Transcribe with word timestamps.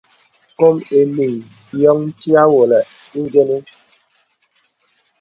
Kòm 0.57 0.77
enīŋ 0.97 1.33
yóŋ 1.81 1.97
ntí 2.09 2.29
àwolə 2.43 2.79
ingənə. 3.17 3.57